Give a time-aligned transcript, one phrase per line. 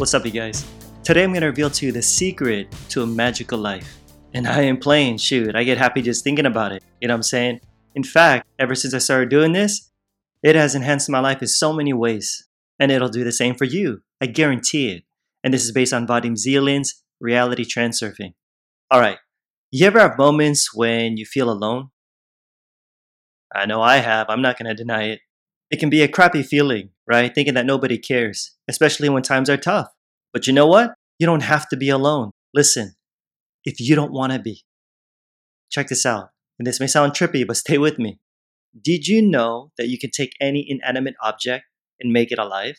[0.00, 0.64] What's up, you guys?
[1.04, 3.98] Today I'm to reveal to you the secret to a magical life.
[4.32, 6.82] And I am playing, shoot, I get happy just thinking about it.
[7.02, 7.60] You know what I'm saying?
[7.94, 9.90] In fact, ever since I started doing this,
[10.42, 12.48] it has enhanced my life in so many ways.
[12.78, 14.00] And it'll do the same for you.
[14.22, 15.02] I guarantee it.
[15.44, 18.32] And this is based on Vadim Zeland's reality transurfing.
[18.90, 19.18] Alright,
[19.70, 21.90] you ever have moments when you feel alone?
[23.54, 25.20] I know I have, I'm not to deny it.
[25.70, 27.32] It can be a crappy feeling, right?
[27.34, 29.88] Thinking that nobody cares, especially when times are tough.
[30.32, 30.94] But you know what?
[31.18, 32.30] You don't have to be alone.
[32.52, 32.94] Listen,
[33.64, 34.64] if you don't want to be.
[35.70, 36.30] Check this out.
[36.58, 38.18] And this may sound trippy, but stay with me.
[38.80, 41.64] Did you know that you can take any inanimate object
[42.00, 42.76] and make it alive?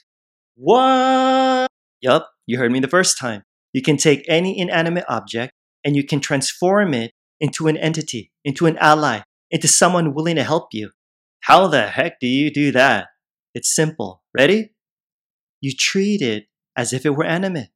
[0.55, 1.67] What?
[2.01, 3.43] Yup, you heard me the first time.
[3.73, 8.65] You can take any inanimate object and you can transform it into an entity, into
[8.67, 10.91] an ally, into someone willing to help you.
[11.41, 13.07] How the heck do you do that?
[13.53, 14.23] It's simple.
[14.33, 14.71] Ready?
[15.59, 17.69] You treat it as if it were animate.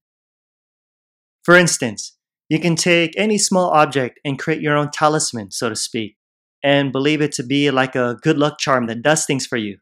[1.44, 2.17] For instance,
[2.49, 6.16] you can take any small object and create your own talisman, so to speak,
[6.63, 9.77] and believe it to be like a good luck charm that does things for you,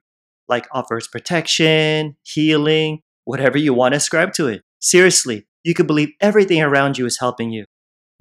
[0.47, 4.61] like offers protection, healing, whatever you want to ascribe to it.
[4.79, 7.65] Seriously, you could believe everything around you is helping you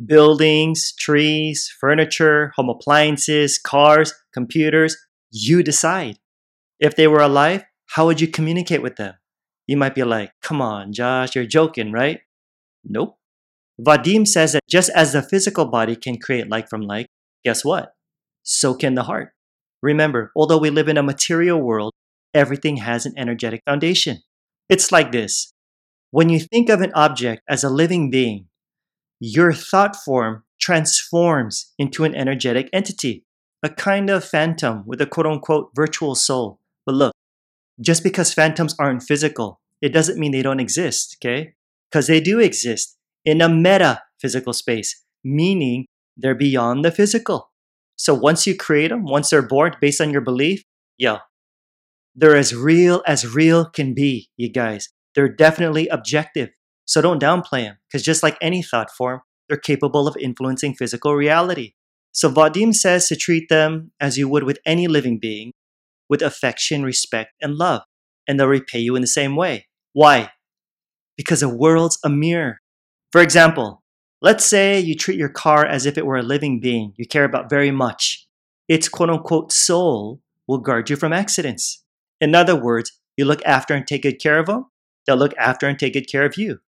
[0.04, 4.96] buildings, trees, furniture, home appliances, cars, computers.
[5.32, 6.18] You decide.
[6.78, 9.14] If they were alive, how would you communicate with them?
[9.66, 12.20] You might be like, come on, Josh, you're joking, right?
[12.84, 13.16] Nope.
[13.80, 17.06] Vadim says that just as the physical body can create like from like,
[17.44, 17.94] guess what?
[18.42, 19.32] So can the heart.
[19.82, 21.92] Remember, although we live in a material world,
[22.34, 24.18] everything has an energetic foundation.
[24.68, 25.52] It's like this
[26.12, 28.46] when you think of an object as a living being,
[29.18, 33.24] your thought form transforms into an energetic entity,
[33.62, 36.58] a kind of phantom with a quote unquote virtual soul.
[36.84, 37.14] But look,
[37.80, 41.54] just because phantoms aren't physical, it doesn't mean they don't exist, okay?
[41.90, 45.86] Because they do exist in a meta physical space, meaning
[46.16, 47.50] they're beyond the physical.
[47.96, 50.64] So once you create them, once they're born based on your belief,
[50.98, 51.18] yo,
[52.14, 54.88] they're as real as real can be, you guys.
[55.14, 56.50] They're definitely objective.
[56.84, 61.14] So don't downplay them, because just like any thought form, they're capable of influencing physical
[61.14, 61.74] reality.
[62.12, 65.52] So Vadim says to treat them as you would with any living being,
[66.08, 67.82] with affection, respect, and love,
[68.28, 69.66] and they'll repay you in the same way.
[69.92, 70.30] Why?
[71.16, 72.60] Because the world's a mirror.
[73.10, 73.82] For example,
[74.20, 77.24] let's say you treat your car as if it were a living being you care
[77.24, 78.26] about very much.
[78.68, 81.82] Its quote unquote soul will guard you from accidents.
[82.20, 84.66] In other words, you look after and take good care of them,
[85.06, 86.60] they'll look after and take good care of you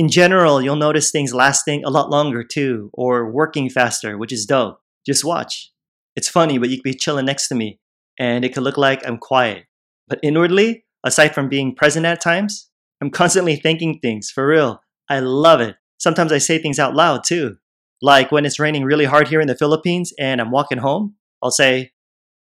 [0.00, 4.46] in general, you'll notice things lasting a lot longer too, or working faster, which is
[4.46, 4.80] dope.
[5.06, 5.72] Just watch.
[6.16, 7.80] It's funny, but you could be chilling next to me,
[8.18, 9.64] and it could look like I'm quiet.
[10.08, 12.68] But inwardly, aside from being present at times,
[13.00, 14.82] I'm constantly thinking things, for real.
[15.08, 15.76] I love it.
[15.98, 17.56] Sometimes I say things out loud too.
[18.02, 21.50] Like when it's raining really hard here in the Philippines and I'm walking home, I'll
[21.50, 21.92] say,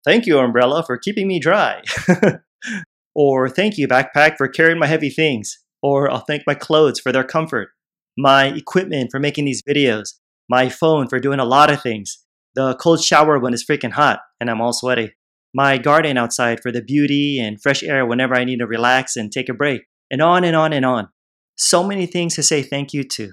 [0.06, 1.82] Thank you, umbrella, for keeping me dry.
[3.16, 7.12] or thank you, backpack, for carrying my heavy things or I'll thank my clothes for
[7.12, 7.70] their comfort,
[8.18, 10.14] my equipment for making these videos,
[10.50, 12.20] my phone for doing a lot of things,
[12.58, 15.14] the cold shower when it's freaking hot and I'm all sweaty,
[15.54, 19.32] my garden outside for the beauty and fresh air whenever I need to relax and
[19.32, 21.08] take a break, and on and on and on.
[21.56, 23.32] So many things to say thank you to.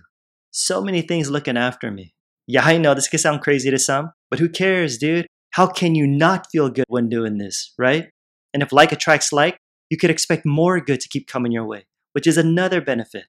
[0.53, 2.15] So many things looking after me.
[2.47, 5.27] Yeah, I know this can sound crazy to some, but who cares, dude?
[5.55, 8.11] How can you not feel good when doing this, right?
[8.53, 9.59] And if like attracts like,
[9.91, 13.25] you could expect more good to keep coming your way which is another benefit.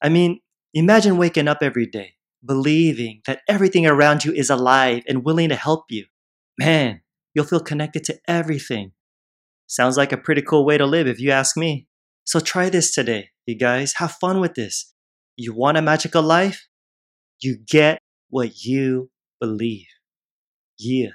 [0.00, 0.40] I mean,
[0.72, 2.12] imagine waking up every day
[2.46, 6.06] believing that everything around you is alive and willing to help you.
[6.58, 7.00] Man,
[7.34, 8.92] you'll feel connected to everything.
[9.66, 11.88] Sounds like a pretty cool way to live if you ask me.
[12.24, 13.94] So try this today, you guys.
[13.94, 14.94] Have fun with this.
[15.36, 16.66] You want a magical life?
[17.40, 18.00] You get
[18.30, 19.10] what you
[19.40, 19.86] believe.
[20.78, 21.10] Yeah.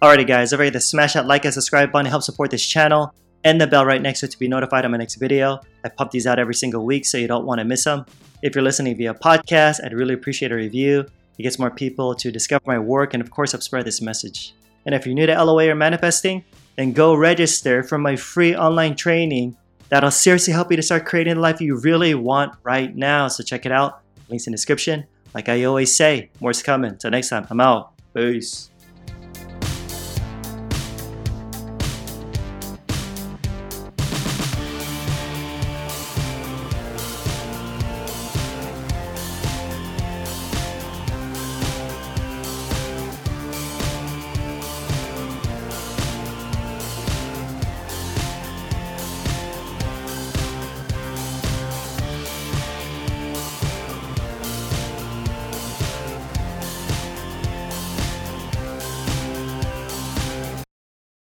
[0.00, 3.12] Alrighty, guys, don't to smash that like and subscribe button to help support this channel
[3.44, 5.60] and the bell right next to it to be notified of my next video.
[5.84, 8.04] I pump these out every single week, so you don't want to miss them.
[8.42, 11.06] If you're listening via podcast, I'd really appreciate a review.
[11.38, 14.54] It gets more people to discover my work and, of course, help spread this message.
[14.86, 16.44] And if you're new to LOA or manifesting,
[16.76, 19.56] then go register for my free online training
[19.88, 23.28] that'll seriously help you to start creating the life you really want right now.
[23.28, 24.00] So check it out.
[24.28, 25.04] Links in the description.
[25.34, 26.96] Like I always say, more's coming.
[26.96, 27.92] Till next time, I'm out.
[28.14, 28.70] Peace.